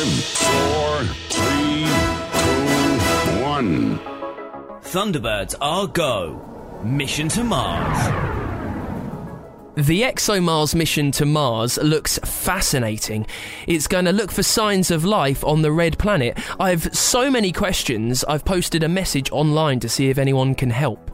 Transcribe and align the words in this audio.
Five, 0.00 0.24
four, 0.24 1.04
three, 1.28 1.84
two, 2.40 3.42
one. 3.42 3.98
Thunderbirds 4.80 5.54
are 5.60 5.86
go. 5.86 6.40
Mission 6.82 7.28
to 7.28 7.44
Mars. 7.44 8.08
The 9.76 10.00
ExoMars 10.00 10.74
mission 10.74 11.10
to 11.12 11.26
Mars 11.26 11.76
looks 11.82 12.18
fascinating. 12.24 13.26
It's 13.66 13.86
going 13.86 14.06
to 14.06 14.12
look 14.12 14.32
for 14.32 14.42
signs 14.42 14.90
of 14.90 15.04
life 15.04 15.44
on 15.44 15.60
the 15.60 15.70
red 15.70 15.98
planet. 15.98 16.38
I've 16.58 16.94
so 16.96 17.30
many 17.30 17.52
questions, 17.52 18.24
I've 18.24 18.46
posted 18.46 18.82
a 18.82 18.88
message 18.88 19.30
online 19.30 19.80
to 19.80 19.88
see 19.90 20.08
if 20.08 20.16
anyone 20.16 20.54
can 20.54 20.70
help. 20.70 21.10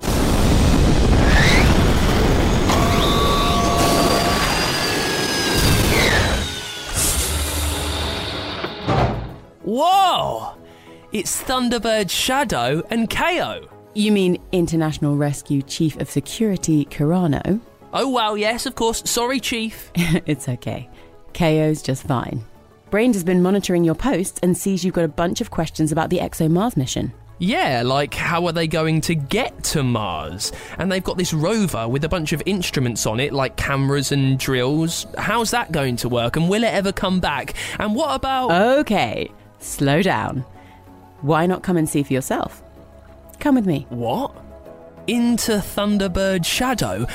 Whoa! 9.66 10.54
It's 11.10 11.42
Thunderbird 11.42 12.08
Shadow 12.08 12.84
and 12.88 13.10
Kayo. 13.10 13.68
You 13.94 14.12
mean 14.12 14.40
International 14.52 15.16
Rescue 15.16 15.60
Chief 15.60 15.96
of 15.96 16.08
Security 16.08 16.84
Kyrano? 16.84 17.60
Oh, 17.92 18.06
wow, 18.06 18.34
yes, 18.34 18.66
of 18.66 18.76
course. 18.76 19.02
Sorry, 19.10 19.40
Chief. 19.40 19.90
it's 19.96 20.48
okay. 20.48 20.88
Kayo's 21.32 21.82
just 21.82 22.04
fine. 22.04 22.44
Brains 22.90 23.16
has 23.16 23.24
been 23.24 23.42
monitoring 23.42 23.82
your 23.82 23.96
posts 23.96 24.38
and 24.40 24.56
sees 24.56 24.84
you've 24.84 24.94
got 24.94 25.04
a 25.04 25.08
bunch 25.08 25.40
of 25.40 25.50
questions 25.50 25.90
about 25.90 26.10
the 26.10 26.18
ExoMars 26.18 26.76
mission. 26.76 27.12
Yeah, 27.40 27.82
like 27.84 28.14
how 28.14 28.46
are 28.46 28.52
they 28.52 28.68
going 28.68 29.00
to 29.00 29.16
get 29.16 29.64
to 29.64 29.82
Mars? 29.82 30.52
And 30.78 30.92
they've 30.92 31.02
got 31.02 31.18
this 31.18 31.34
rover 31.34 31.88
with 31.88 32.04
a 32.04 32.08
bunch 32.08 32.32
of 32.32 32.40
instruments 32.46 33.04
on 33.04 33.18
it, 33.18 33.32
like 33.32 33.56
cameras 33.56 34.12
and 34.12 34.38
drills. 34.38 35.08
How's 35.18 35.50
that 35.50 35.72
going 35.72 35.96
to 35.96 36.08
work? 36.08 36.36
And 36.36 36.48
will 36.48 36.62
it 36.62 36.72
ever 36.72 36.92
come 36.92 37.18
back? 37.18 37.54
And 37.80 37.96
what 37.96 38.14
about. 38.14 38.78
Okay, 38.78 39.32
slow 39.66 40.02
down. 40.02 40.44
Why 41.20 41.46
not 41.46 41.62
come 41.62 41.76
and 41.76 41.88
see 41.88 42.02
for 42.02 42.12
yourself? 42.12 42.62
Come 43.40 43.54
with 43.54 43.66
me. 43.66 43.86
What? 43.90 44.34
Into 45.06 45.52
Thunderbird 45.52 46.44
Shadow? 46.44 47.06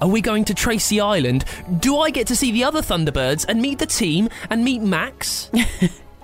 Are 0.00 0.08
we 0.08 0.20
going 0.20 0.44
to 0.44 0.54
Tracy 0.54 1.00
Island? 1.00 1.44
Do 1.78 1.98
I 1.98 2.10
get 2.10 2.26
to 2.28 2.36
see 2.36 2.52
the 2.52 2.64
other 2.64 2.82
Thunderbirds 2.82 3.46
and 3.48 3.62
meet 3.62 3.78
the 3.78 3.86
team 3.86 4.28
and 4.50 4.64
meet 4.64 4.82
Max? 4.82 5.50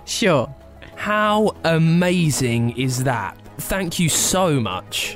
Sure. 0.05 0.53
How 0.97 1.55
amazing 1.65 2.77
is 2.77 3.05
that? 3.05 3.37
Thank 3.59 3.99
you 3.99 4.09
so 4.09 4.61
much. 4.61 5.15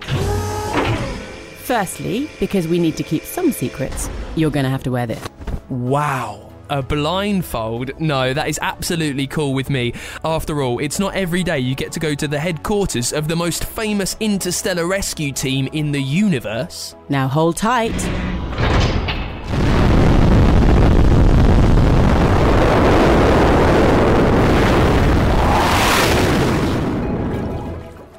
Firstly, 1.64 2.30
because 2.38 2.68
we 2.68 2.78
need 2.78 2.96
to 2.96 3.02
keep 3.02 3.24
some 3.24 3.50
secrets, 3.50 4.08
you're 4.36 4.50
going 4.50 4.64
to 4.64 4.70
have 4.70 4.84
to 4.84 4.90
wear 4.90 5.06
this. 5.06 5.22
Wow. 5.68 6.52
A 6.68 6.82
blindfold? 6.82 8.00
No, 8.00 8.34
that 8.34 8.48
is 8.48 8.58
absolutely 8.60 9.28
cool 9.28 9.54
with 9.54 9.70
me. 9.70 9.92
After 10.24 10.62
all, 10.62 10.80
it's 10.80 10.98
not 10.98 11.14
every 11.14 11.44
day 11.44 11.60
you 11.60 11.76
get 11.76 11.92
to 11.92 12.00
go 12.00 12.14
to 12.14 12.26
the 12.26 12.40
headquarters 12.40 13.12
of 13.12 13.28
the 13.28 13.36
most 13.36 13.64
famous 13.64 14.16
interstellar 14.18 14.86
rescue 14.86 15.30
team 15.30 15.68
in 15.72 15.92
the 15.92 16.02
universe. 16.02 16.96
Now 17.08 17.28
hold 17.28 17.56
tight. 17.56 17.94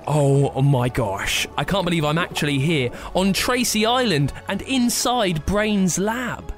Oh 0.10 0.62
my 0.62 0.88
gosh, 0.90 1.48
I 1.58 1.64
can't 1.66 1.84
believe 1.84 2.06
I'm 2.06 2.18
actually 2.18 2.60
here 2.60 2.92
on 3.14 3.34
Tracy 3.34 3.86
Island 3.86 4.32
and 4.48 4.62
inside 4.64 5.46
Brain's 5.46 6.00
lab. 6.00 6.58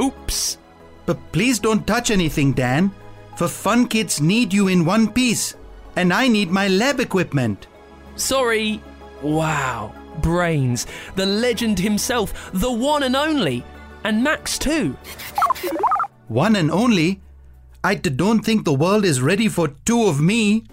Oops. 0.00 0.58
But 1.06 1.32
please 1.32 1.58
don't 1.58 1.86
touch 1.86 2.10
anything, 2.10 2.52
Dan. 2.52 2.90
For 3.36 3.48
fun 3.48 3.86
kids 3.86 4.20
need 4.20 4.52
you 4.52 4.68
in 4.68 4.84
one 4.84 5.12
piece. 5.12 5.54
And 5.94 6.12
I 6.12 6.28
need 6.28 6.50
my 6.50 6.68
lab 6.68 7.00
equipment. 7.00 7.68
Sorry. 8.16 8.82
Wow. 9.22 9.94
Brains, 10.20 10.86
the 11.14 11.26
legend 11.26 11.78
himself, 11.78 12.50
the 12.52 12.72
one 12.72 13.02
and 13.02 13.14
only. 13.14 13.64
And 14.04 14.22
Max 14.22 14.58
too. 14.58 14.96
One 16.28 16.56
and 16.56 16.70
only. 16.70 17.20
I 17.84 17.94
don't 17.94 18.40
think 18.40 18.64
the 18.64 18.74
world 18.74 19.04
is 19.04 19.20
ready 19.20 19.48
for 19.48 19.68
two 19.84 20.04
of 20.04 20.20
me. 20.20 20.64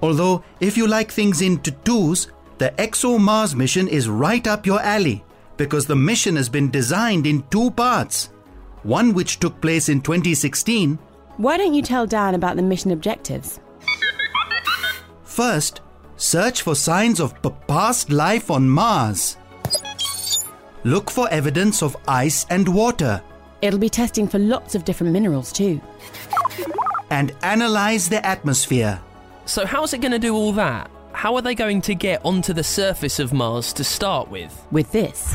Although, 0.00 0.44
if 0.60 0.76
you 0.76 0.86
like 0.86 1.12
things 1.12 1.42
in 1.42 1.60
twos, 1.60 2.28
the 2.58 2.70
Exo 2.78 3.20
Mars 3.20 3.54
mission 3.54 3.88
is 3.88 4.08
right 4.08 4.46
up 4.46 4.66
your 4.66 4.80
alley 4.80 5.24
because 5.56 5.86
the 5.86 5.96
mission 5.96 6.36
has 6.36 6.48
been 6.48 6.70
designed 6.70 7.26
in 7.26 7.42
two 7.50 7.70
parts. 7.72 8.30
One 8.82 9.14
which 9.14 9.38
took 9.38 9.60
place 9.60 9.88
in 9.88 10.00
2016. 10.00 10.98
Why 11.36 11.56
don't 11.56 11.74
you 11.74 11.82
tell 11.82 12.06
Dan 12.06 12.34
about 12.34 12.56
the 12.56 12.62
mission 12.62 12.90
objectives? 12.90 13.60
First, 15.24 15.80
search 16.16 16.62
for 16.62 16.74
signs 16.74 17.20
of 17.20 17.40
p- 17.42 17.50
past 17.66 18.10
life 18.10 18.50
on 18.50 18.68
Mars. 18.68 19.36
Look 20.84 21.10
for 21.10 21.28
evidence 21.30 21.82
of 21.82 21.96
ice 22.08 22.44
and 22.50 22.68
water 22.68 23.22
It'll 23.62 23.78
be 23.78 23.88
testing 23.88 24.26
for 24.26 24.40
lots 24.40 24.74
of 24.74 24.84
different 24.84 25.12
minerals 25.12 25.52
too. 25.52 25.80
and 27.10 27.32
analyze 27.42 28.08
the 28.08 28.24
atmosphere. 28.26 29.00
So, 29.44 29.64
how's 29.66 29.92
it 29.94 30.00
going 30.00 30.10
to 30.12 30.18
do 30.18 30.34
all 30.34 30.52
that? 30.54 30.90
How 31.12 31.36
are 31.36 31.42
they 31.42 31.54
going 31.54 31.80
to 31.82 31.94
get 31.94 32.24
onto 32.24 32.52
the 32.52 32.64
surface 32.64 33.20
of 33.20 33.32
Mars 33.32 33.72
to 33.74 33.84
start 33.84 34.28
with? 34.28 34.66
With 34.72 34.90
this. 34.90 35.34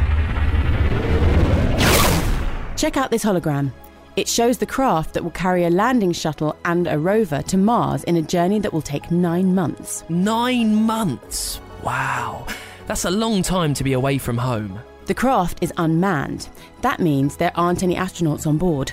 Check 2.78 2.96
out 2.96 3.10
this 3.10 3.26
hologram. 3.26 3.72
It 4.16 4.28
shows 4.28 4.60
the 4.60 4.68
craft 4.68 5.16
that 5.16 5.24
will 5.24 5.32
carry 5.32 5.66
a 5.66 5.70
landing 5.70 6.12
shuttle 6.12 6.56
and 6.64 6.86
a 6.86 7.00
rover 7.00 7.42
to 7.42 7.58
Mars 7.58 8.04
in 8.04 8.18
a 8.18 8.22
journey 8.22 8.60
that 8.60 8.72
will 8.72 8.84
take 8.84 9.10
nine 9.10 9.56
months. 9.56 10.04
Nine 10.10 10.76
months. 10.76 11.60
Wow. 11.84 12.46
That's 12.86 13.06
a 13.06 13.10
long 13.10 13.42
time 13.42 13.74
to 13.74 13.84
be 13.84 13.94
away 13.94 14.20
from 14.20 14.38
home. 14.38 14.80
The 15.08 15.16
craft 15.16 15.58
is 15.62 15.74
unmanned. 15.78 16.50
That 16.82 17.00
means 17.00 17.36
there 17.36 17.52
aren't 17.56 17.82
any 17.82 17.96
astronauts 17.96 18.46
on 18.46 18.60
board. 18.60 18.92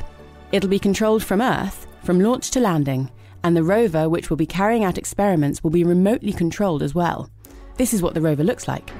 It'll 0.50 0.70
be 0.70 0.78
controlled 0.78 1.22
from 1.22 1.42
Earth, 1.42 1.86
from 2.04 2.20
launch 2.20 2.52
to 2.52 2.60
landing, 2.60 3.10
and 3.42 3.54
the 3.54 3.62
rover, 3.62 4.08
which 4.08 4.30
will 4.30 4.38
be 4.38 4.46
carrying 4.46 4.84
out 4.84 4.96
experiments, 4.96 5.62
will 5.62 5.70
be 5.70 5.84
remotely 5.84 6.32
controlled 6.32 6.82
as 6.82 6.94
well. 6.94 7.28
This 7.76 7.92
is 7.92 8.00
what 8.00 8.14
the 8.14 8.22
rover 8.22 8.44
looks 8.44 8.66
like. 8.66 8.90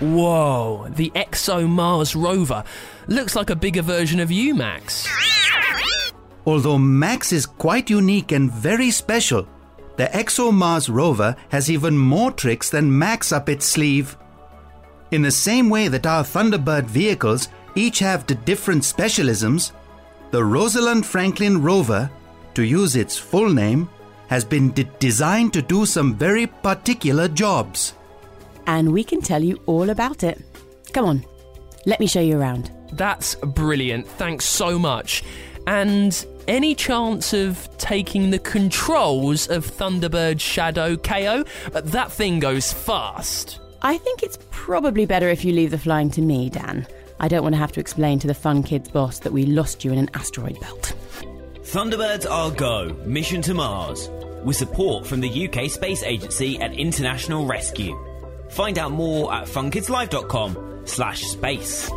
Whoa, 0.00 0.88
the 0.90 1.10
Exo 1.14 1.66
Mars 1.68 2.14
rover. 2.14 2.64
Looks 3.08 3.34
like 3.34 3.50
a 3.50 3.56
bigger 3.56 3.82
version 3.82 4.20
of 4.20 4.30
you, 4.30 4.54
Max. 4.54 5.08
Although 6.44 6.78
Max 6.78 7.32
is 7.32 7.46
quite 7.46 7.90
unique 7.90 8.30
and 8.30 8.52
very 8.52 8.90
special, 8.90 9.48
the 9.96 10.06
ExoMars 10.06 10.92
rover 10.92 11.34
has 11.48 11.70
even 11.70 11.96
more 11.96 12.30
tricks 12.30 12.70
than 12.70 12.98
Max 12.98 13.32
up 13.32 13.48
its 13.48 13.64
sleeve. 13.64 14.16
In 15.10 15.22
the 15.22 15.30
same 15.30 15.70
way 15.70 15.88
that 15.88 16.06
our 16.06 16.22
Thunderbird 16.22 16.84
vehicles 16.84 17.48
each 17.74 17.98
have 18.00 18.26
different 18.44 18.82
specialisms, 18.82 19.72
the 20.30 20.44
Rosalind 20.44 21.06
Franklin 21.06 21.62
rover, 21.62 22.10
to 22.54 22.62
use 22.62 22.96
its 22.96 23.16
full 23.16 23.50
name, 23.50 23.88
has 24.28 24.44
been 24.44 24.72
de- 24.72 24.84
designed 24.98 25.52
to 25.54 25.62
do 25.62 25.86
some 25.86 26.14
very 26.14 26.46
particular 26.46 27.28
jobs. 27.28 27.94
And 28.66 28.92
we 28.92 29.04
can 29.04 29.20
tell 29.20 29.42
you 29.42 29.60
all 29.66 29.90
about 29.90 30.22
it. 30.22 30.40
Come 30.92 31.04
on, 31.04 31.24
let 31.86 32.00
me 32.00 32.06
show 32.06 32.20
you 32.20 32.38
around. 32.38 32.70
That's 32.92 33.34
brilliant. 33.36 34.06
Thanks 34.06 34.44
so 34.44 34.78
much. 34.78 35.22
And 35.66 36.26
any 36.46 36.74
chance 36.74 37.32
of 37.32 37.68
taking 37.78 38.30
the 38.30 38.38
controls 38.38 39.48
of 39.48 39.66
Thunderbird 39.66 40.40
Shadow 40.40 40.96
Kayo? 40.96 41.46
That 41.72 42.12
thing 42.12 42.38
goes 42.38 42.72
fast. 42.72 43.58
I 43.82 43.98
think 43.98 44.22
it's 44.22 44.38
probably 44.50 45.06
better 45.06 45.28
if 45.28 45.44
you 45.44 45.52
leave 45.52 45.70
the 45.70 45.78
flying 45.78 46.10
to 46.12 46.22
me, 46.22 46.50
Dan. 46.50 46.86
I 47.18 47.28
don't 47.28 47.42
want 47.42 47.54
to 47.54 47.58
have 47.58 47.72
to 47.72 47.80
explain 47.80 48.18
to 48.20 48.26
the 48.26 48.34
Fun 48.34 48.62
Kids 48.62 48.90
boss 48.90 49.20
that 49.20 49.32
we 49.32 49.44
lost 49.46 49.84
you 49.84 49.92
in 49.92 49.98
an 49.98 50.10
asteroid 50.14 50.60
belt. 50.60 50.94
Thunderbirds 51.62 52.30
are 52.30 52.50
go. 52.50 52.94
Mission 53.04 53.42
to 53.42 53.54
Mars. 53.54 54.08
With 54.44 54.56
support 54.56 55.06
from 55.06 55.20
the 55.20 55.48
UK 55.48 55.68
Space 55.68 56.04
Agency 56.04 56.58
and 56.58 56.74
International 56.74 57.44
Rescue. 57.46 57.96
Find 58.48 58.78
out 58.78 58.92
more 58.92 59.32
at 59.32 59.44
funkidslive.com 59.44 60.82
slash 60.84 61.22
space. 61.22 61.90